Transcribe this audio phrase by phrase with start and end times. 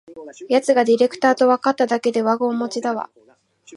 [0.49, 3.11] やつがディレクターとわかっただけでワゴン待ちだわ